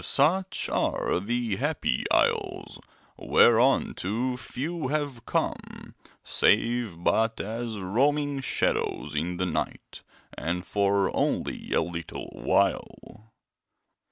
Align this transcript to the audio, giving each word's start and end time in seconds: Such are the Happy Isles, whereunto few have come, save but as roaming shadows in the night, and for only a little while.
Such 0.03 0.67
are 0.67 1.19
the 1.19 1.57
Happy 1.57 2.05
Isles, 2.09 2.79
whereunto 3.17 4.35
few 4.35 4.87
have 4.87 5.27
come, 5.27 5.93
save 6.23 7.03
but 7.03 7.39
as 7.39 7.77
roaming 7.77 8.39
shadows 8.41 9.13
in 9.13 9.37
the 9.37 9.45
night, 9.45 10.01
and 10.35 10.65
for 10.65 11.15
only 11.15 11.71
a 11.71 11.83
little 11.83 12.31
while. 12.33 13.31